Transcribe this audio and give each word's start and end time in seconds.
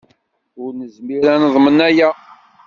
Ur 0.63 0.71
nezmir 0.79 1.23
ad 1.33 1.37
neḍmen 1.41 1.79
aya. 1.87 2.09